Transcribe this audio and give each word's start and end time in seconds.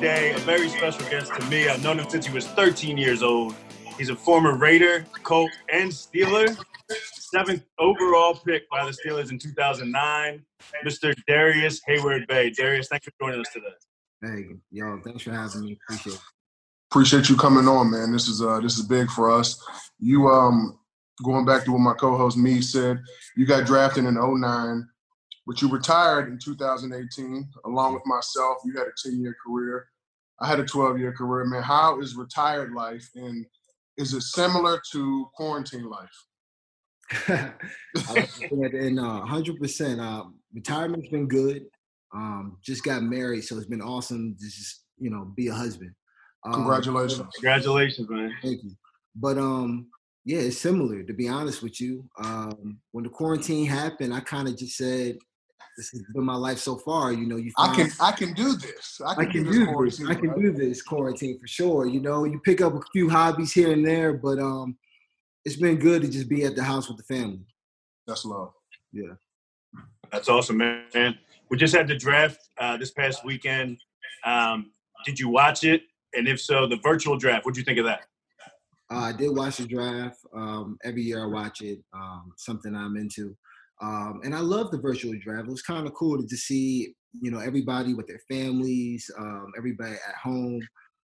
today 0.00 0.30
a 0.30 0.38
very 0.38 0.68
special 0.68 1.04
guest 1.10 1.32
to 1.34 1.44
me. 1.46 1.68
I've 1.68 1.82
known 1.82 1.98
him 1.98 2.08
since 2.08 2.24
he 2.24 2.32
was 2.32 2.46
13 2.46 2.96
years 2.96 3.20
old. 3.20 3.56
He's 3.96 4.10
a 4.10 4.14
former 4.14 4.56
Raider, 4.56 5.04
Colt, 5.24 5.50
and 5.72 5.90
Steeler. 5.90 6.56
Seventh 7.14 7.64
overall 7.80 8.34
pick 8.34 8.70
by 8.70 8.84
the 8.84 8.92
Steelers 8.92 9.32
in 9.32 9.40
2009, 9.40 10.44
Mr. 10.86 11.14
Darrius 11.26 11.80
Heyward-Bey. 11.88 12.50
Darrius, 12.50 12.86
thanks 12.86 13.06
for 13.06 13.12
joining 13.20 13.40
us 13.40 13.48
today. 13.52 13.66
Hey, 14.22 14.56
yo, 14.70 15.00
thanks 15.04 15.24
for 15.24 15.32
having 15.32 15.62
me. 15.62 15.78
Appreciate 15.88 16.14
it. 16.14 16.20
Appreciate 16.92 17.28
you 17.28 17.36
coming 17.36 17.66
on, 17.66 17.90
man. 17.90 18.12
This 18.12 18.28
is 18.28 18.40
uh 18.40 18.60
this 18.60 18.78
is 18.78 18.86
big 18.86 19.10
for 19.10 19.32
us. 19.32 19.60
You 19.98 20.28
um 20.28 20.78
going 21.24 21.44
back 21.44 21.64
to 21.64 21.72
what 21.72 21.80
my 21.80 21.94
co-host 21.94 22.36
me 22.36 22.60
said, 22.62 23.02
you 23.36 23.46
got 23.46 23.66
drafted 23.66 24.04
in 24.04 24.14
09, 24.14 24.88
but 25.48 25.62
you 25.62 25.68
retired 25.68 26.28
in 26.28 26.38
2018 26.38 27.48
along 27.64 27.94
with 27.94 28.02
myself. 28.04 28.58
You 28.66 28.74
had 28.74 28.86
a 28.86 29.08
10-year 29.08 29.34
career. 29.44 29.88
I 30.40 30.46
had 30.46 30.60
a 30.60 30.64
12-year 30.64 31.14
career, 31.14 31.46
man. 31.46 31.62
How 31.62 32.00
is 32.00 32.16
retired 32.16 32.74
life 32.74 33.08
and 33.14 33.46
is 33.96 34.12
it 34.12 34.20
similar 34.20 34.78
to 34.92 35.26
quarantine 35.34 35.88
life? 35.88 36.26
and 37.28 39.00
uh, 39.00 39.24
100%. 39.26 39.98
Uh, 39.98 40.24
retirement's 40.52 41.08
been 41.08 41.26
good. 41.26 41.64
Um, 42.14 42.58
just 42.62 42.84
got 42.84 43.02
married, 43.02 43.44
so 43.44 43.56
it's 43.56 43.66
been 43.66 43.82
awesome 43.82 44.36
to 44.38 44.44
just 44.44 44.84
you 44.98 45.10
know 45.10 45.32
be 45.34 45.48
a 45.48 45.54
husband. 45.54 45.92
Um, 46.46 46.54
Congratulations! 46.54 47.28
Congratulations, 47.34 48.08
man. 48.08 48.34
Thank 48.42 48.64
you. 48.64 48.70
But 49.14 49.36
um, 49.36 49.88
yeah, 50.24 50.38
it's 50.38 50.56
similar. 50.56 51.02
To 51.02 51.12
be 51.12 51.28
honest 51.28 51.62
with 51.62 51.82
you, 51.82 52.08
um, 52.22 52.78
when 52.92 53.04
the 53.04 53.10
quarantine 53.10 53.66
happened, 53.66 54.14
I 54.14 54.20
kind 54.20 54.48
of 54.48 54.56
just 54.56 54.76
said, 54.76 55.18
"This 55.78 55.90
has 55.92 56.02
been 56.12 56.24
my 56.24 56.34
life 56.36 56.58
so 56.58 56.76
far." 56.76 57.12
You 57.12 57.26
know, 57.26 57.36
you. 57.36 57.50
I 57.56 57.74
can 57.74 57.90
I 58.00 58.12
can 58.12 58.34
do 58.34 58.54
this. 58.56 59.00
I 59.06 59.14
can, 59.14 59.28
I 59.28 59.32
can 59.32 59.44
do, 59.44 59.52
do 59.52 59.84
this. 59.86 60.00
I 60.04 60.14
can 60.14 60.28
right? 60.28 60.38
do 60.38 60.52
this 60.52 60.82
quarantine 60.82 61.38
for 61.40 61.46
sure. 61.46 61.86
You 61.86 62.00
know, 62.00 62.24
you 62.24 62.38
pick 62.40 62.60
up 62.60 62.74
a 62.74 62.80
few 62.92 63.08
hobbies 63.08 63.52
here 63.52 63.72
and 63.72 63.86
there, 63.86 64.12
but 64.12 64.38
um, 64.38 64.76
it's 65.46 65.56
been 65.56 65.78
good 65.78 66.02
to 66.02 66.08
just 66.08 66.28
be 66.28 66.44
at 66.44 66.54
the 66.54 66.62
house 66.62 66.88
with 66.88 66.98
the 66.98 67.04
family. 67.04 67.46
That's 68.06 68.26
love. 68.26 68.52
Yeah. 68.92 69.14
That's 70.12 70.28
awesome, 70.28 70.58
man. 70.58 71.18
We 71.50 71.56
just 71.56 71.74
had 71.74 71.88
the 71.88 71.96
draft 71.96 72.40
uh, 72.58 72.76
this 72.76 72.90
past 72.90 73.24
weekend. 73.24 73.78
Um, 74.24 74.72
did 75.04 75.18
you 75.18 75.28
watch 75.28 75.64
it? 75.64 75.82
And 76.14 76.26
if 76.26 76.40
so, 76.40 76.66
the 76.66 76.78
virtual 76.82 77.16
draft. 77.18 77.44
What'd 77.44 77.56
you 77.56 77.64
think 77.64 77.78
of 77.78 77.84
that? 77.84 78.00
Uh, 78.90 78.96
I 78.96 79.12
did 79.12 79.36
watch 79.36 79.58
the 79.58 79.66
draft. 79.66 80.18
Um, 80.34 80.78
every 80.82 81.02
year 81.02 81.22
I 81.22 81.26
watch 81.26 81.60
it. 81.60 81.80
Um, 81.92 82.32
something 82.36 82.74
I'm 82.74 82.96
into, 82.96 83.36
um, 83.80 84.20
and 84.24 84.34
I 84.34 84.40
love 84.40 84.70
the 84.70 84.78
virtual 84.78 85.14
draft. 85.20 85.46
It 85.46 85.50
was 85.50 85.62
kind 85.62 85.86
of 85.86 85.94
cool 85.94 86.18
to 86.18 86.26
just 86.26 86.46
see, 86.46 86.94
you 87.20 87.30
know, 87.30 87.38
everybody 87.38 87.94
with 87.94 88.06
their 88.06 88.20
families, 88.28 89.10
um, 89.18 89.52
everybody 89.56 89.92
at 89.92 90.14
home. 90.22 90.60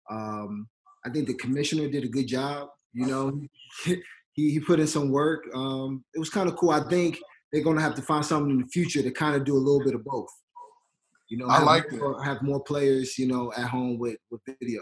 Um, 0.09 0.67
I 1.05 1.09
think 1.09 1.27
the 1.27 1.35
commissioner 1.35 1.89
did 1.89 2.03
a 2.03 2.07
good 2.07 2.27
job. 2.27 2.69
You 2.93 3.05
know, 3.05 3.41
he, 3.85 4.01
he 4.33 4.59
put 4.59 4.79
in 4.79 4.87
some 4.87 5.09
work. 5.09 5.43
Um, 5.53 6.03
it 6.15 6.19
was 6.19 6.29
kind 6.29 6.49
of 6.49 6.55
cool. 6.55 6.71
I 6.71 6.87
think 6.89 7.19
they're 7.51 7.63
going 7.63 7.77
to 7.77 7.83
have 7.83 7.95
to 7.95 8.01
find 8.01 8.25
something 8.25 8.51
in 8.51 8.61
the 8.61 8.67
future 8.67 9.03
to 9.03 9.11
kind 9.11 9.35
of 9.35 9.43
do 9.43 9.55
a 9.55 9.59
little 9.59 9.83
bit 9.83 9.93
of 9.93 10.03
both. 10.03 10.29
You 11.29 11.37
know, 11.37 11.47
I 11.47 11.63
like 11.63 11.91
more, 11.91 12.23
Have 12.23 12.41
more 12.41 12.63
players, 12.63 13.17
you 13.17 13.27
know, 13.27 13.51
at 13.53 13.67
home 13.67 13.97
with 13.97 14.17
with 14.29 14.41
video. 14.45 14.81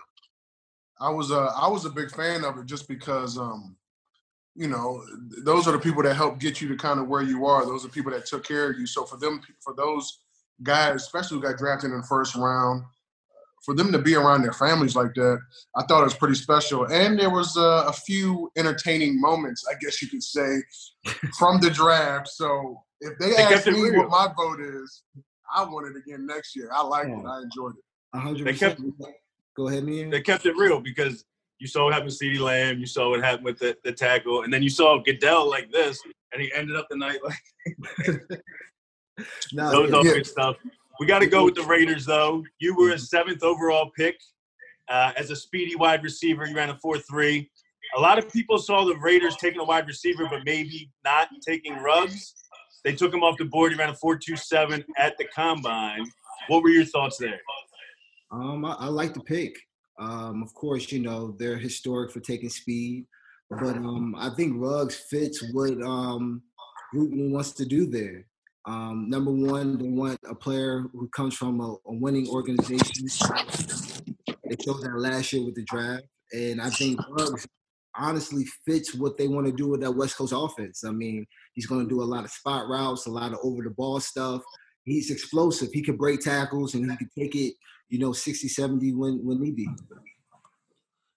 I 1.00 1.09
was 1.09 1.31
a 1.31 1.52
I 1.55 1.67
was 1.67 1.86
a 1.86 1.89
big 1.89 2.11
fan 2.11 2.44
of 2.44 2.58
it 2.58 2.66
just 2.66 2.88
because 2.88 3.38
um, 3.38 3.76
you 4.56 4.68
know 4.68 5.04
those 5.44 5.68
are 5.68 5.72
the 5.72 5.80
people 5.80 6.04
that 6.04 6.16
help 6.16 6.40
get 6.40 6.62
you 6.62 6.68
to 6.68 6.76
kind 6.76 7.00
of 7.00 7.08
where 7.08 7.22
you 7.22 7.46
are. 7.46 7.66
Those 7.66 7.86
are 7.86 7.90
people 7.90 8.12
that 8.12 8.26
took 8.26 8.46
care 8.46 8.72
of 8.72 8.80
you. 8.80 8.86
So 8.86 9.06
for 9.06 9.18
them, 9.18 9.42
for 9.62 9.74
those 9.74 10.20
guys, 10.64 10.95
especially 11.04 11.38
who 11.38 11.44
got 11.44 11.58
drafted 11.58 11.92
in 11.92 11.98
the 11.98 12.08
first 12.08 12.36
round, 12.36 12.84
for 13.64 13.76
them 13.76 13.92
to 13.92 14.00
be 14.00 14.16
around 14.16 14.42
their 14.42 14.54
families 14.54 14.95
like 14.95 15.14
that, 15.16 15.40
I 15.76 15.84
thought 15.84 16.02
it 16.02 16.06
was 16.06 16.16
pretty 16.16 16.36
special. 16.36 16.86
And 16.86 17.17
there 17.20 17.30
was 17.30 17.56
uh, 17.58 17.86
a 17.88 17.94
few 17.94 18.52
entertaining 18.58 19.22
moments, 19.22 19.66
I 19.70 19.76
guess 19.80 20.02
you 20.02 20.10
could 20.10 20.23
say, 20.23 20.58
from 21.38 21.61
the 21.61 21.70
draft. 21.70 22.28
So 22.28 22.82
if 23.00 23.17
they, 23.20 23.32
they 23.32 23.38
ask 23.38 23.67
me 23.67 23.92
what 23.92 24.10
my 24.10 24.28
vote 24.36 24.61
is, 24.61 25.04
I 25.54 25.64
want 25.64 25.88
it 25.88 26.00
again 26.00 26.26
next 26.26 26.56
year. 26.56 26.72
I 26.73 26.82
liked 26.82 27.10
it. 27.10 27.26
I 27.26 27.42
enjoyed 27.42 27.76
it. 27.76 28.17
100%. 28.17 28.45
They 28.45 28.54
kept, 28.54 28.82
Go 29.56 29.67
ahead, 29.67 29.84
man. 29.84 30.10
They 30.10 30.22
kept 30.22 30.45
it 30.45 30.56
real 30.56 30.80
because 30.80 31.26
you 31.61 31.67
saw 31.67 31.83
what 31.83 31.94
happened 31.94 32.08
with 32.08 32.20
CeeDee 32.20 32.39
Lamb, 32.39 32.80
you 32.80 32.88
saw 32.88 33.11
what 33.11 33.23
happened 33.23 33.45
with 33.45 33.60
the, 33.60 33.77
the 33.83 33.92
tackle, 33.92 34.42
and 34.42 34.52
then 34.52 34.64
you 34.64 34.70
saw 34.70 34.98
Goodell 34.98 35.48
like 35.48 35.72
this, 35.72 36.02
and 36.33 36.42
he 36.42 36.52
ended 36.55 36.76
up 36.76 36.88
the 36.89 36.98
night 36.98 37.20
like. 37.23 37.38
no, 39.54 39.88
Those 39.88 40.05
yeah. 40.05 40.14
good 40.14 40.26
stuff. 40.26 40.55
We 40.99 41.05
got 41.05 41.20
to 41.20 41.27
go 41.27 41.45
with 41.45 41.54
the 41.54 41.61
Raiders, 41.61 42.04
though. 42.04 42.44
You 42.60 42.76
were 42.76 42.94
a 42.94 42.98
seventh 42.98 43.44
overall 43.44 43.92
pick 43.95 44.20
uh, 44.89 45.11
as 45.16 45.30
a 45.30 45.36
speedy 45.36 45.76
wide 45.76 46.04
receiver. 46.04 46.48
You 46.48 46.55
ran 46.55 46.72
a 46.72 46.80
4 46.80 46.98
3. 46.98 47.48
A 47.95 47.99
lot 47.99 48.17
of 48.17 48.33
people 48.33 48.58
saw 48.58 48.83
the 48.83 48.98
Raiders 48.98 49.36
taking 49.36 49.61
a 49.61 49.64
wide 49.64 49.86
receiver, 49.86 50.28
but 50.32 50.43
maybe 50.43 50.89
not 51.05 51.28
taking 51.48 51.76
Ruggs. 51.76 52.33
They 52.83 52.95
took 52.95 53.14
him 53.14 53.22
off 53.22 53.38
the 53.38 53.45
board. 53.45 53.72
He 53.72 53.78
ran 53.78 53.89
a 53.89 53.95
4 53.95 54.17
2 54.17 54.36
7 54.36 54.83
at 54.98 55.16
the 55.20 55.26
combine. 55.26 56.05
What 56.48 56.64
were 56.64 56.70
your 56.70 56.86
thoughts 56.86 57.17
there? 57.17 57.39
Um, 58.32 58.66
I, 58.66 58.73
I 58.80 58.88
like 58.88 59.14
the 59.14 59.20
pick. 59.20 59.55
Um, 60.00 60.42
of 60.44 60.54
course, 60.54 60.92
you 60.92 61.00
know, 61.00 61.36
they're 61.38 61.58
historic 61.58 62.12
for 62.12 62.20
taking 62.20 62.50
speed, 62.50 63.06
but 63.50 63.76
um, 63.76 64.16
I 64.18 64.30
think 64.30 64.54
Ruggs 64.58 64.96
fits 65.10 65.44
what 65.52 65.74
um, 65.84 66.42
Gruden 66.94 67.32
wants 67.32 67.52
to 67.54 67.66
do 67.66 67.86
there. 67.86 68.26
Um, 68.66 69.10
number 69.10 69.32
one, 69.32 69.78
they 69.78 69.88
want 69.88 70.20
a 70.30 70.36
player 70.36 70.86
who 70.94 71.08
comes 71.10 71.36
from 71.36 71.60
a, 71.60 71.74
a 71.86 71.94
winning 71.94 72.28
organization. 72.30 73.08
They 73.08 74.56
showed 74.64 74.82
that 74.82 74.98
last 74.98 75.34
year 75.34 75.44
with 75.44 75.56
the 75.56 75.64
draft, 75.64 76.04
and 76.34 76.62
I 76.62 76.70
think 76.70 77.00
Ruggs 77.10 77.48
honestly 77.96 78.46
fits 78.66 78.96
what 78.96 79.18
they 79.18 79.28
want 79.28 79.48
to 79.48 79.54
do 79.54 79.68
with 79.68 79.82
that 79.82 79.92
West 79.92 80.18
Coast 80.18 80.34
offense. 80.36 80.84
I 80.84 80.92
mean, 80.92 81.26
he's 81.54 81.66
going 81.66 81.84
to 81.84 81.90
do 81.90 82.02
a 82.02 82.06
lot 82.06 82.23
of 82.23 82.32
spot 82.32 82.68
routes, 82.68 83.06
a 83.06 83.12
lot 83.12 83.34
of 83.34 83.40
over 83.44 83.64
the 83.64 83.72
ball 83.72 84.00
stuff. 84.00 84.42
He's 84.83 85.11
explosive. 85.11 85.69
He 85.71 85.81
can 85.81 85.95
break 85.95 86.21
tackles 86.21 86.73
and 86.73 86.89
he 86.89 86.97
can 86.97 87.09
take 87.17 87.36
it, 87.36 87.53
you 87.89 87.99
know, 87.99 88.14
60, 88.14 88.47
70 88.47 88.93
when 88.93 89.25
when 89.25 89.42
need 89.42 89.55
be. 89.55 89.67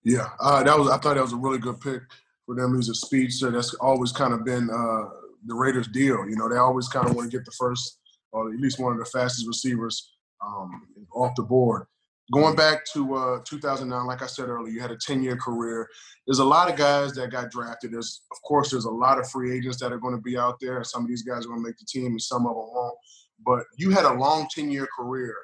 Yeah, 0.05 0.29
uh, 0.41 0.63
that 0.63 0.79
was. 0.79 0.89
I 0.89 0.99
thought 0.99 1.15
that 1.15 1.23
was 1.23 1.33
a 1.33 1.37
really 1.37 1.59
good 1.59 1.81
pick 1.81 2.03
for 2.45 2.55
them. 2.55 2.75
He's 2.77 2.91
a 2.91 2.95
speedster. 2.95 3.51
That's 3.51 3.73
always 3.75 4.13
kind 4.13 4.35
of 4.35 4.45
been 4.45 4.69
uh, 4.69 5.09
the 5.47 5.55
Raiders' 5.55 5.89
deal. 5.89 6.29
You 6.29 6.37
know, 6.37 6.49
they 6.49 6.57
always 6.57 6.89
kind 6.89 7.09
of 7.09 7.17
want 7.17 7.31
to 7.31 7.37
get 7.37 7.47
the 7.47 7.53
first 7.53 7.99
or 8.35 8.53
at 8.53 8.61
least 8.61 8.81
one 8.81 8.93
of 8.93 8.99
the 8.99 9.05
fastest 9.07 9.47
receivers 9.47 10.13
um, 10.45 10.89
off 11.15 11.35
the 11.37 11.43
board. 11.43 11.87
Going 12.33 12.57
back 12.57 12.85
to 12.95 13.15
uh, 13.15 13.39
2009, 13.47 14.07
like 14.07 14.23
I 14.23 14.27
said 14.27 14.49
earlier, 14.49 14.73
you 14.73 14.81
had 14.81 14.91
a 14.91 14.97
10-year 14.97 15.37
career. 15.37 15.89
There's 16.27 16.39
a 16.39 16.45
lot 16.45 16.71
of 16.71 16.77
guys 16.77 17.13
that 17.13 17.31
got 17.31 17.51
drafted. 17.51 17.93
There's, 17.93 18.23
of 18.33 18.41
course, 18.43 18.71
there's 18.71 18.87
a 18.87 18.91
lot 18.91 19.19
of 19.19 19.29
free 19.29 19.55
agents 19.55 19.79
that 19.81 19.93
are 19.93 19.99
going 19.99 20.17
to 20.17 20.21
be 20.21 20.37
out 20.37 20.59
there. 20.59 20.83
Some 20.85 21.03
of 21.03 21.09
these 21.09 21.23
guys 21.23 21.45
are 21.45 21.49
going 21.49 21.61
to 21.61 21.67
make 21.67 21.79
the 21.79 21.85
team, 21.85 22.07
and 22.07 22.21
some 22.21 22.47
of 22.47 22.55
them 22.55 22.67
won't. 22.73 22.99
But 23.45 23.65
you 23.77 23.91
had 23.91 24.05
a 24.05 24.15
long 24.15 24.49
10-year 24.57 24.89
career. 24.97 25.37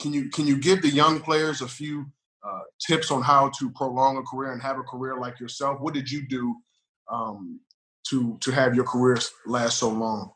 Can 0.00 0.12
you 0.12 0.30
can 0.30 0.46
you 0.46 0.58
give 0.58 0.80
the 0.80 0.88
young 0.88 1.20
players 1.20 1.60
a 1.60 1.68
few 1.68 2.06
uh, 2.46 2.60
tips 2.86 3.10
on 3.10 3.20
how 3.20 3.50
to 3.58 3.70
prolong 3.70 4.16
a 4.16 4.22
career 4.22 4.52
and 4.52 4.62
have 4.62 4.78
a 4.78 4.84
career 4.84 5.18
like 5.18 5.40
yourself? 5.40 5.80
What 5.80 5.94
did 5.94 6.08
you 6.10 6.26
do 6.28 6.54
um, 7.10 7.60
to 8.08 8.38
to 8.40 8.52
have 8.52 8.76
your 8.76 8.84
career 8.84 9.18
last 9.46 9.78
so 9.78 9.90
long? 9.90 10.30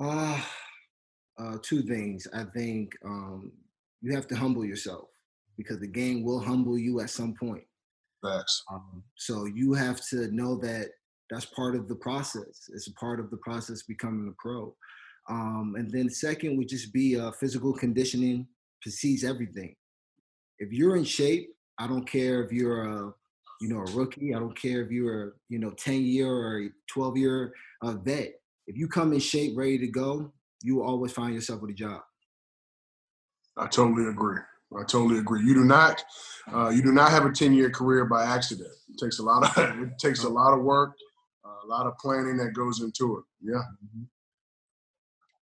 Uh, 0.00 0.40
uh, 1.38 1.58
two 1.62 1.82
things. 1.82 2.26
I 2.34 2.44
think 2.44 2.96
um, 3.04 3.52
you 4.00 4.14
have 4.14 4.26
to 4.28 4.36
humble 4.36 4.64
yourself 4.64 5.08
because 5.56 5.78
the 5.78 5.86
game 5.86 6.24
will 6.24 6.40
humble 6.40 6.78
you 6.78 7.00
at 7.00 7.10
some 7.10 7.34
point. 7.34 7.64
Facts. 8.22 8.62
Um, 8.72 9.02
so 9.16 9.46
you 9.46 9.74
have 9.74 10.00
to 10.08 10.28
know 10.34 10.56
that 10.56 10.88
that's 11.30 11.46
part 11.46 11.74
of 11.74 11.88
the 11.88 11.94
process. 11.94 12.70
It's 12.72 12.88
a 12.88 12.94
part 12.94 13.20
of 13.20 13.30
the 13.30 13.36
process 13.38 13.82
becoming 13.82 14.28
a 14.28 14.42
pro. 14.42 14.74
Um, 15.28 15.74
and 15.76 15.90
then 15.90 16.10
second 16.10 16.56
would 16.56 16.68
just 16.68 16.92
be 16.92 17.18
uh, 17.18 17.30
physical 17.32 17.72
conditioning 17.72 18.46
precedes 18.80 19.24
everything. 19.24 19.74
If 20.58 20.72
you're 20.72 20.96
in 20.96 21.04
shape, 21.04 21.48
I 21.78 21.86
don't 21.86 22.08
care 22.08 22.42
if 22.42 22.52
you're 22.52 22.84
a 22.84 23.12
you 23.62 23.68
know, 23.68 23.78
a 23.78 23.96
rookie. 23.96 24.34
I 24.34 24.40
don't 24.40 24.60
care 24.60 24.82
if 24.82 24.90
you're 24.90 25.28
a, 25.28 25.30
you 25.48 25.60
know, 25.60 25.70
10 25.70 26.02
year 26.02 26.28
or 26.28 26.68
12 26.90 27.16
year 27.16 27.54
uh, 27.82 27.92
vet. 27.92 28.32
If 28.66 28.76
you 28.76 28.88
come 28.88 29.12
in 29.12 29.20
shape, 29.20 29.56
ready 29.56 29.78
to 29.78 29.86
go, 29.86 30.32
you 30.64 30.76
will 30.76 30.84
always 30.84 31.12
find 31.12 31.32
yourself 31.32 31.62
with 31.62 31.70
a 31.70 31.74
job. 31.74 32.00
I 33.56 33.68
totally 33.68 34.08
agree. 34.08 34.40
I 34.76 34.84
totally 34.84 35.20
agree. 35.20 35.44
You 35.44 35.54
do 35.54 35.64
not, 35.64 36.02
uh, 36.52 36.70
you 36.70 36.82
do 36.82 36.92
not 36.92 37.10
have 37.12 37.24
a 37.24 37.30
10 37.30 37.54
year 37.54 37.70
career 37.70 38.04
by 38.04 38.24
accident. 38.24 38.70
It 38.88 38.98
takes 38.98 39.20
a 39.20 39.22
lot 39.22 39.44
of, 39.44 39.80
it 39.82 39.98
takes 39.98 40.24
a 40.24 40.28
lot 40.28 40.54
of 40.54 40.62
work, 40.64 40.94
uh, 41.44 41.64
a 41.64 41.68
lot 41.68 41.86
of 41.86 41.96
planning 41.98 42.36
that 42.38 42.54
goes 42.54 42.80
into 42.80 43.18
it. 43.18 43.24
Yeah. 43.52 43.62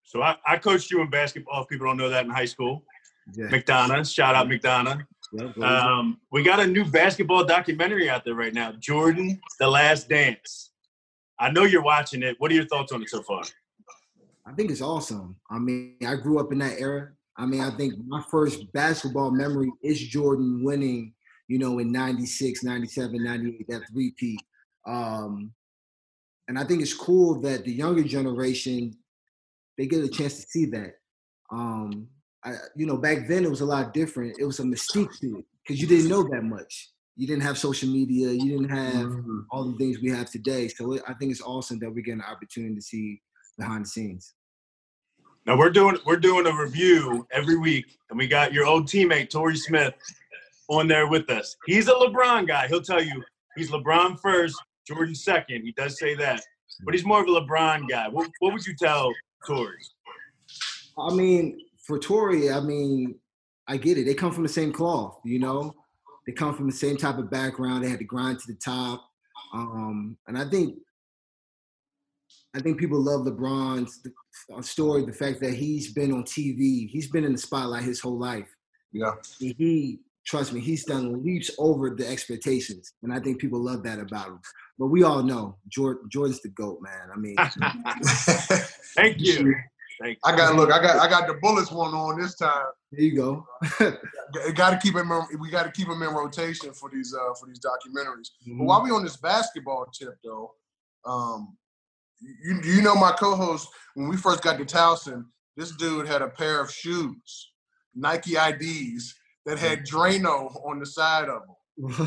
So 0.09 0.23
I, 0.23 0.35
I 0.43 0.57
coached 0.57 0.89
you 0.89 1.01
in 1.01 1.09
basketball. 1.11 1.61
If 1.61 1.69
people 1.69 1.85
don't 1.85 1.97
know 1.97 2.09
that 2.09 2.25
in 2.25 2.31
high 2.31 2.45
school, 2.45 2.83
yeah. 3.35 3.45
McDonough, 3.45 4.11
shout 4.11 4.33
out 4.33 4.47
McDonough. 4.47 5.05
Um, 5.61 6.19
we 6.31 6.41
got 6.41 6.59
a 6.59 6.65
new 6.65 6.83
basketball 6.83 7.45
documentary 7.45 8.09
out 8.09 8.25
there 8.25 8.33
right 8.33 8.51
now, 8.51 8.71
Jordan: 8.79 9.39
The 9.59 9.67
Last 9.67 10.09
Dance. 10.09 10.71
I 11.39 11.51
know 11.51 11.65
you're 11.65 11.83
watching 11.83 12.23
it. 12.23 12.35
What 12.39 12.49
are 12.49 12.55
your 12.55 12.65
thoughts 12.65 12.91
on 12.91 13.03
it 13.03 13.09
so 13.09 13.21
far? 13.21 13.43
I 14.47 14.53
think 14.53 14.71
it's 14.71 14.81
awesome. 14.81 15.35
I 15.47 15.59
mean, 15.59 15.97
I 16.03 16.15
grew 16.15 16.39
up 16.39 16.51
in 16.51 16.57
that 16.57 16.79
era. 16.79 17.11
I 17.37 17.45
mean, 17.45 17.61
I 17.61 17.69
think 17.77 17.93
my 18.07 18.23
first 18.31 18.73
basketball 18.73 19.29
memory 19.29 19.71
is 19.83 19.99
Jordan 20.07 20.63
winning, 20.63 21.13
you 21.47 21.59
know, 21.59 21.77
in 21.77 21.91
96, 21.91 22.63
97, 22.63 23.23
98, 23.23 23.67
that 23.67 23.83
repeat. 23.93 24.41
Um, 24.87 25.53
and 26.47 26.57
I 26.57 26.63
think 26.63 26.81
it's 26.81 26.95
cool 26.95 27.39
that 27.41 27.63
the 27.63 27.71
younger 27.71 28.03
generation, 28.03 28.97
they 29.79 29.87
get 29.87 30.03
a 30.03 30.09
chance 30.09 30.35
to 30.35 30.41
see 30.41 30.65
that. 30.65 30.95
Um, 31.51 32.09
I, 32.43 32.55
you 32.75 32.85
know, 32.85 32.97
back 32.97 33.29
then 33.29 33.45
it 33.45 33.49
was 33.49 33.61
a 33.61 33.65
lot 33.65 33.93
different. 33.93 34.35
It 34.37 34.43
was 34.43 34.59
a 34.59 34.63
mystique 34.63 35.17
to 35.21 35.37
it 35.37 35.45
because 35.65 35.81
you 35.81 35.87
didn't 35.87 36.09
know 36.09 36.23
that 36.23 36.43
much. 36.43 36.89
You 37.15 37.25
didn't 37.25 37.43
have 37.43 37.57
social 37.57 37.87
media. 37.89 38.29
You 38.31 38.57
didn't 38.57 38.69
have 38.69 39.07
mm-hmm. 39.07 39.39
all 39.51 39.71
the 39.71 39.77
things 39.77 39.99
we 40.01 40.09
have 40.11 40.29
today. 40.29 40.67
So 40.67 40.93
it, 40.93 41.01
I 41.07 41.13
think 41.13 41.31
it's 41.31 41.41
awesome 41.41 41.79
that 41.79 41.91
we 41.91 42.01
get 42.01 42.13
an 42.13 42.21
opportunity 42.21 42.75
to 42.75 42.81
see 42.81 43.21
behind 43.57 43.85
the 43.85 43.89
scenes. 43.89 44.33
Now 45.45 45.57
we're 45.57 45.69
doing 45.69 45.97
we're 46.05 46.17
doing 46.17 46.45
a 46.45 46.53
review 46.53 47.25
every 47.31 47.57
week, 47.57 47.85
and 48.09 48.19
we 48.19 48.27
got 48.27 48.51
your 48.51 48.65
old 48.65 48.85
teammate 48.85 49.29
Torrey 49.29 49.55
Smith 49.55 49.93
on 50.67 50.89
there 50.89 51.07
with 51.07 51.29
us. 51.29 51.55
He's 51.65 51.87
a 51.87 51.93
LeBron 51.93 52.47
guy. 52.47 52.67
He'll 52.67 52.81
tell 52.81 53.01
you 53.01 53.23
he's 53.55 53.71
LeBron 53.71 54.19
first, 54.19 54.61
Jordan 54.85 55.15
second. 55.15 55.63
He 55.63 55.71
does 55.71 55.97
say 55.97 56.15
that, 56.15 56.41
but 56.83 56.93
he's 56.93 57.05
more 57.05 57.21
of 57.21 57.27
a 57.27 57.31
LeBron 57.31 57.89
guy. 57.89 58.07
What, 58.07 58.29
what 58.39 58.53
would 58.53 58.65
you 58.65 58.75
tell 58.75 59.11
Torrey? 59.45 59.81
I 60.97 61.13
mean, 61.13 61.59
for 61.85 61.97
Torrey, 61.99 62.51
I 62.51 62.59
mean, 62.59 63.15
I 63.67 63.77
get 63.77 63.97
it. 63.97 64.05
They 64.05 64.13
come 64.13 64.31
from 64.31 64.43
the 64.43 64.49
same 64.49 64.71
cloth, 64.71 65.19
you 65.23 65.39
know. 65.39 65.75
They 66.25 66.33
come 66.33 66.55
from 66.55 66.67
the 66.67 66.75
same 66.75 66.97
type 66.97 67.17
of 67.17 67.29
background. 67.29 67.83
They 67.83 67.89
had 67.89 67.99
to 67.99 68.05
grind 68.05 68.39
to 68.39 68.47
the 68.47 68.59
top, 68.59 69.03
um, 69.53 70.17
and 70.27 70.37
I 70.37 70.47
think 70.49 70.75
I 72.55 72.59
think 72.59 72.79
people 72.79 72.99
love 72.99 73.25
LeBron's 73.25 74.01
uh, 74.55 74.61
story, 74.61 75.05
the 75.05 75.13
fact 75.13 75.39
that 75.41 75.53
he's 75.53 75.93
been 75.93 76.11
on 76.11 76.23
TV, 76.23 76.89
he's 76.89 77.07
been 77.07 77.23
in 77.23 77.33
the 77.33 77.37
spotlight 77.37 77.83
his 77.83 77.99
whole 77.99 78.17
life. 78.17 78.47
Yeah. 78.91 79.13
He, 79.39 79.99
trust 80.25 80.53
me, 80.53 80.59
he's 80.59 80.85
done 80.85 81.23
leaps 81.23 81.51
over 81.59 81.91
the 81.91 82.07
expectations. 82.07 82.93
And 83.03 83.13
I 83.13 83.19
think 83.19 83.39
people 83.39 83.59
love 83.59 83.83
that 83.83 83.99
about 83.99 84.27
him. 84.27 84.39
But 84.79 84.87
we 84.87 85.03
all 85.03 85.21
know 85.21 85.57
Jordan, 85.67 86.09
Jordan's 86.09 86.41
the 86.41 86.47
GOAT, 86.47 86.79
man. 86.81 87.09
I 87.13 87.17
mean, 87.17 87.35
thank 88.95 89.19
you. 89.19 89.53
Thank 90.01 90.17
I 90.23 90.33
got 90.33 90.55
look. 90.55 90.71
I 90.71 90.81
got 90.81 90.97
I 90.99 91.09
got 91.09 91.27
the 91.27 91.33
bullets 91.33 91.69
one 91.69 91.93
on 91.93 92.19
this 92.19 92.35
time. 92.35 92.67
There 92.93 93.01
you 93.01 93.15
go. 93.17 93.45
got 94.53 94.69
to 94.69 94.77
keep 94.81 94.95
him. 94.95 95.11
We 95.37 95.49
got 95.49 95.63
to 95.63 95.71
keep 95.71 95.89
him 95.89 96.01
in 96.01 96.13
rotation 96.13 96.71
for 96.73 96.89
these 96.89 97.13
uh 97.13 97.33
for 97.33 97.47
these 97.47 97.59
documentaries. 97.59 98.29
Mm-hmm. 98.47 98.59
But 98.59 98.63
while 98.63 98.81
we 98.81 98.91
on 98.91 99.03
this 99.03 99.17
basketball 99.17 99.87
tip 99.87 100.15
though, 100.23 100.53
um, 101.05 101.57
you 102.21 102.61
you 102.63 102.81
know 102.81 102.95
my 102.95 103.11
co-host 103.11 103.67
when 103.95 104.07
we 104.07 104.15
first 104.15 104.41
got 104.41 104.57
to 104.57 104.63
Towson, 104.63 105.25
this 105.57 105.71
dude 105.71 106.07
had 106.07 106.21
a 106.21 106.29
pair 106.29 106.61
of 106.61 106.71
shoes, 106.71 107.51
Nike 107.93 108.37
IDs 108.37 109.13
that 109.45 109.59
had 109.59 109.85
Drano 109.85 110.65
on 110.65 110.79
the 110.79 110.85
side 110.85 111.27
of 111.27 111.41
them. 111.41 111.55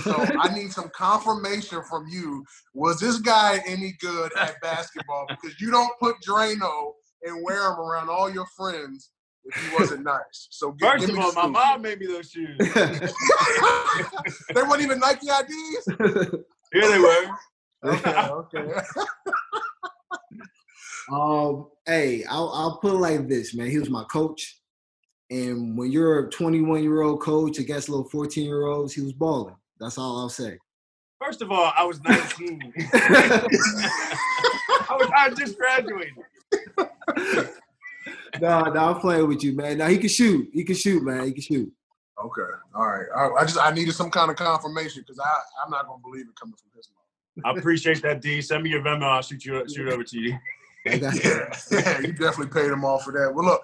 So 0.03 0.27
I 0.41 0.55
need 0.59 0.73
some 0.73 0.91
confirmation 0.95 1.83
from 1.89 2.07
you. 2.09 2.45
Was 2.75 3.01
this 3.01 3.19
guy 3.19 3.63
any 3.67 3.95
good 4.01 4.31
at 4.39 4.61
basketball? 4.61 5.27
Because 5.29 5.59
you 5.61 5.71
don't 5.71 5.99
put 5.99 6.17
Drano 6.27 6.93
and 7.23 7.43
wear 7.45 7.63
them 7.63 7.81
around 7.81 8.11
all 8.11 8.31
your 8.31 8.47
friends 8.57 9.11
if 9.45 9.55
he 9.55 9.77
wasn't 9.77 10.05
nice. 10.05 10.49
So 10.51 10.73
get, 10.73 11.01
first 11.01 11.11
of 11.11 11.19
all, 11.19 11.33
my 11.33 11.47
mom 11.47 11.83
made 11.83 12.01
me 12.01 12.07
those 12.07 12.31
shoes. 12.31 12.57
they 14.55 14.63
weren't 14.63 14.83
even 14.83 14.99
Nike 14.99 15.29
IDs. 15.29 15.89
Yeah, 16.75 16.89
they 16.89 16.99
were. 16.99 17.29
Okay, 17.85 18.13
okay. 18.13 18.81
Um, 21.11 21.69
hey, 21.85 22.25
I'll, 22.25 22.49
I'll 22.51 22.79
put 22.79 22.95
it 22.95 22.99
like 22.99 23.29
this, 23.29 23.55
man. 23.55 23.69
He 23.69 23.79
was 23.79 23.91
my 23.91 24.05
coach. 24.05 24.61
And 25.31 25.77
when 25.77 25.91
you're 25.91 26.27
a 26.27 26.31
21 26.31 26.83
year 26.83 27.03
old 27.03 27.21
coach 27.21 27.59
against 27.59 27.89
little 27.89 28.09
14 28.09 28.45
year 28.45 28.67
olds, 28.67 28.95
he 28.95 29.01
was 29.01 29.13
balling. 29.13 29.57
That's 29.83 29.99
all 29.99 30.21
I'll 30.21 30.29
say. 30.29 30.59
First 31.21 31.43
of 31.43 31.51
all, 31.51 31.73
I 31.77 31.85
was 31.85 32.01
19. 32.03 32.73
I, 32.95 33.47
was, 34.91 35.11
I 35.17 35.31
just 35.37 35.59
graduated. 35.59 36.15
no, 38.41 38.61
no, 38.63 38.81
I'm 38.81 39.01
playing 39.01 39.27
with 39.27 39.43
you, 39.43 39.57
man. 39.57 39.79
Now 39.79 39.89
he 39.89 39.99
can 39.99 40.09
shoot. 40.09 40.49
He 40.53 40.63
can 40.63 40.77
shoot, 40.77 41.03
man. 41.03 41.25
He 41.25 41.33
can 41.33 41.43
shoot. 41.43 41.73
Okay, 42.25 42.53
all 42.75 42.87
right. 42.87 43.07
I, 43.17 43.43
I 43.43 43.45
just 43.45 43.59
I 43.59 43.73
needed 43.73 43.95
some 43.95 44.11
kind 44.11 44.31
of 44.31 44.37
confirmation 44.37 45.03
because 45.03 45.19
I 45.19 45.65
I'm 45.65 45.71
not 45.71 45.89
gonna 45.89 46.03
believe 46.03 46.27
it 46.29 46.37
coming 46.39 46.55
from 46.55 46.71
his 46.77 46.89
mouth. 46.95 47.57
I 47.57 47.59
appreciate 47.59 48.03
that, 48.03 48.21
D. 48.21 48.41
Send 48.41 48.63
me 48.63 48.71
your 48.71 48.83
Venmo. 48.83 49.03
I'll 49.03 49.23
shoot 49.23 49.45
you 49.45 49.69
shoot 49.69 49.93
over 49.93 50.05
to 50.05 50.19
you 50.19 50.39
yeah, 50.85 51.13
yeah, 51.71 52.01
you 52.01 52.13
definitely 52.13 52.49
paid 52.49 52.71
him 52.71 52.85
off 52.85 53.05
for 53.05 53.13
that. 53.13 53.33
Well, 53.35 53.45
look, 53.45 53.63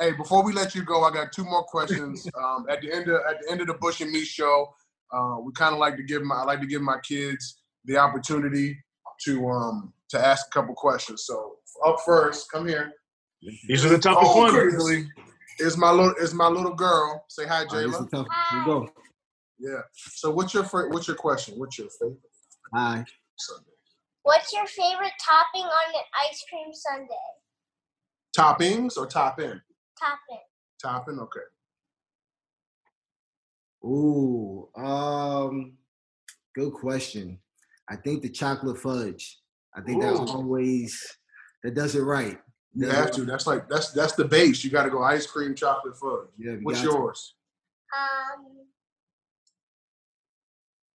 hey, 0.00 0.12
before 0.12 0.42
we 0.42 0.52
let 0.52 0.74
you 0.74 0.82
go, 0.82 1.04
I 1.04 1.12
got 1.12 1.32
two 1.32 1.44
more 1.44 1.62
questions. 1.64 2.28
Um, 2.36 2.66
at 2.68 2.80
the 2.80 2.92
end 2.92 3.08
of 3.08 3.20
at 3.28 3.40
the 3.40 3.50
end 3.50 3.60
of 3.60 3.66
the 3.66 3.74
Bush 3.74 4.00
and 4.00 4.10
Me 4.10 4.22
show, 4.24 4.74
uh, 5.12 5.36
we 5.42 5.52
kind 5.52 5.72
of 5.72 5.78
like 5.78 5.96
to 5.96 6.02
give 6.02 6.22
my 6.22 6.36
I 6.36 6.44
like 6.44 6.60
to 6.60 6.66
give 6.66 6.82
my 6.82 6.98
kids 7.06 7.60
the 7.84 7.96
opportunity 7.96 8.76
to 9.24 9.48
um 9.48 9.92
to 10.10 10.24
ask 10.24 10.46
a 10.46 10.50
couple 10.50 10.74
questions. 10.74 11.24
So 11.26 11.56
up 11.86 11.96
first, 12.04 12.50
come 12.50 12.66
here. 12.66 12.92
These 13.68 13.84
are 13.84 13.88
the 13.88 13.98
toughest 13.98 14.32
oh, 14.34 14.38
ones 14.38 14.54
usually. 14.54 15.08
Is 15.58 15.76
my 15.76 15.90
little 15.90 16.14
is 16.20 16.34
my 16.34 16.48
little 16.48 16.74
girl. 16.74 17.24
Say 17.28 17.46
hi, 17.46 17.64
Jayla. 17.64 18.12
Right, 18.12 18.26
Here 18.50 18.58
you 18.60 18.64
go. 18.66 18.88
Yeah. 19.58 19.80
So 19.94 20.30
what's 20.30 20.52
your 20.52 20.64
what's 20.64 21.08
your 21.08 21.16
question? 21.16 21.54
What's 21.58 21.78
your 21.78 21.88
favorite? 21.98 22.20
Hi. 22.74 23.04
sundae. 23.38 23.70
What's 24.22 24.52
your 24.52 24.66
favorite 24.66 25.12
topping 25.24 25.62
on 25.66 25.94
an 25.94 26.02
ice 26.28 26.44
cream 26.50 26.72
sundae? 26.72 27.14
Toppings 28.36 28.96
or 28.98 29.06
top 29.06 29.40
in? 29.40 29.60
Topping. 29.98 30.42
Topping, 30.82 31.18
okay. 31.20 31.40
Ooh, 33.84 34.68
um, 34.76 35.74
good 36.54 36.72
question. 36.72 37.38
I 37.88 37.96
think 37.96 38.22
the 38.22 38.28
chocolate 38.28 38.78
fudge. 38.78 39.38
I 39.76 39.80
think 39.82 40.02
Ooh. 40.02 40.06
that 40.06 40.14
always 40.14 41.18
that 41.62 41.74
does 41.74 41.94
it 41.94 42.02
right. 42.02 42.38
You 42.74 42.88
have 42.88 43.10
to. 43.12 43.24
That's 43.24 43.46
like 43.46 43.68
that's 43.68 43.92
that's 43.92 44.12
the 44.14 44.24
base. 44.24 44.62
You 44.62 44.70
got 44.70 44.84
to 44.84 44.90
go 44.90 45.02
ice 45.02 45.26
cream, 45.26 45.54
chocolate 45.54 45.96
fudge. 45.96 46.28
Yeah. 46.38 46.56
What's 46.62 46.82
yours? 46.82 47.34
Um, 47.96 48.66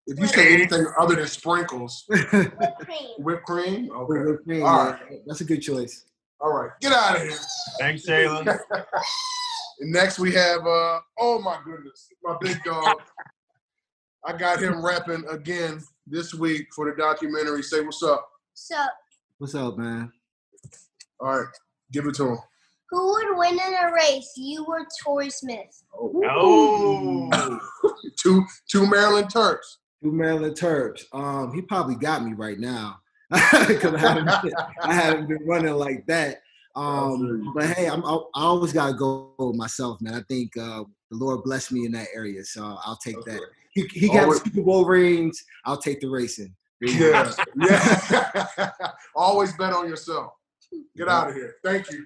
if 0.05 0.19
you 0.19 0.27
say 0.27 0.53
anything 0.53 0.85
other 0.99 1.15
than 1.15 1.27
sprinkles, 1.27 2.05
whipped 2.09 2.31
cream. 2.31 3.09
Whipped 3.17 3.45
cream? 3.45 3.91
Okay. 3.91 4.19
Whipped 4.19 4.43
cream, 4.43 4.63
All 4.63 4.91
right. 4.91 4.99
That's 5.25 5.41
a 5.41 5.45
good 5.45 5.61
choice. 5.61 6.05
All 6.39 6.53
right. 6.53 6.71
Get 6.81 6.91
out 6.91 7.17
of 7.17 7.23
here. 7.23 7.37
Thanks, 7.79 8.05
Jalen. 8.05 8.59
and 9.81 9.91
next 9.91 10.19
we 10.19 10.31
have, 10.33 10.61
uh, 10.61 10.99
oh 11.19 11.41
my 11.43 11.57
goodness, 11.65 12.07
my 12.23 12.37
big 12.39 12.63
dog. 12.63 12.97
I 14.25 14.33
got 14.33 14.61
him 14.61 14.85
rapping 14.85 15.23
again 15.29 15.81
this 16.05 16.35
week 16.35 16.67
for 16.75 16.89
the 16.89 16.95
documentary. 16.95 17.63
Say 17.63 17.81
what's 17.81 18.03
up. 18.03 18.29
What's 18.51 18.71
up? 18.71 18.93
What's 19.39 19.55
up, 19.55 19.77
man? 19.79 20.11
All 21.19 21.39
right. 21.39 21.47
Give 21.91 22.05
it 22.05 22.13
to 22.15 22.29
him. 22.29 22.37
Who 22.91 23.11
would 23.11 23.37
win 23.37 23.53
in 23.53 23.73
a 23.73 23.91
race, 23.91 24.31
you 24.35 24.63
or 24.67 24.85
Torrey 25.03 25.31
Smith? 25.31 25.83
Oh. 25.93 27.29
oh. 27.33 27.59
two 28.17 28.45
two 28.69 28.85
Maryland 28.85 29.33
Terps. 29.33 29.77
Two 30.03 30.11
Maryland 30.11 30.55
Terps. 30.55 31.05
Um, 31.11 31.53
he 31.55 31.61
probably 31.61 31.95
got 31.95 32.23
me 32.23 32.33
right 32.33 32.59
now 32.59 32.99
because 33.67 33.95
I, 33.95 33.99
haven't 33.99 34.43
been, 34.43 34.53
I 34.83 34.93
haven't 34.93 35.27
been 35.27 35.47
running 35.47 35.73
like 35.73 36.05
that. 36.05 36.41
Um, 36.75 37.51
but 37.53 37.65
hey, 37.65 37.87
I'm, 37.87 38.03
I, 38.05 38.13
I 38.35 38.43
always 38.43 38.73
gotta 38.73 38.93
go 38.93 39.33
myself, 39.55 39.99
man. 40.01 40.13
I 40.13 40.21
think 40.21 40.55
uh, 40.57 40.83
the 41.09 41.17
Lord 41.17 41.43
blessed 41.43 41.71
me 41.71 41.85
in 41.85 41.91
that 41.93 42.07
area, 42.15 42.43
so 42.45 42.77
I'll 42.85 42.97
take 42.97 43.17
okay. 43.17 43.31
that. 43.31 43.41
He, 43.71 43.87
he 43.93 44.07
got 44.07 44.23
always, 44.23 44.43
Super 44.43 44.61
Bowl 44.61 44.85
rings. 44.85 45.43
I'll 45.65 45.77
take 45.77 45.99
the 46.01 46.09
racing. 46.09 46.55
Yeah, 46.83 47.31
yeah. 47.57 48.71
always 49.15 49.55
bet 49.55 49.71
on 49.71 49.87
yourself. 49.87 50.33
Get 50.97 51.07
out 51.07 51.29
of 51.29 51.35
here. 51.35 51.57
Thank 51.63 51.91
you. 51.91 52.05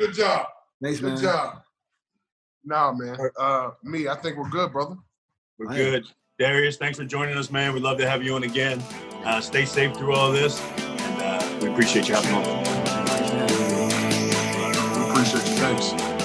Good 0.00 0.14
job. 0.14 0.46
Thanks, 0.82 0.98
good 0.98 1.06
man. 1.06 1.14
Good 1.14 1.22
job. 1.22 1.62
Nah, 2.64 2.92
man. 2.92 3.16
Uh, 3.38 3.70
me, 3.84 4.08
I 4.08 4.16
think 4.16 4.36
we're 4.36 4.48
good, 4.48 4.72
brother. 4.72 4.96
We're 5.58 5.74
good. 5.74 6.06
Darrius, 6.40 6.76
thanks 6.76 6.98
for 6.98 7.04
joining 7.04 7.36
us, 7.36 7.50
man. 7.50 7.72
We'd 7.72 7.82
love 7.82 7.98
to 7.98 8.08
have 8.08 8.22
you 8.22 8.34
on 8.34 8.42
again. 8.42 8.82
Uh, 9.24 9.40
stay 9.40 9.64
safe 9.64 9.96
through 9.96 10.14
all 10.14 10.32
this, 10.32 10.60
and 10.60 11.22
uh, 11.22 11.58
we 11.62 11.68
appreciate 11.70 12.08
you 12.08 12.14
having 12.14 12.32
on. 12.32 12.77
Appreciate. 15.34 15.58
Thanks. 15.58 16.17